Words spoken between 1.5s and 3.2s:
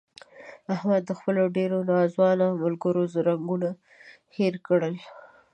ډېرو ناځوانه ملګرو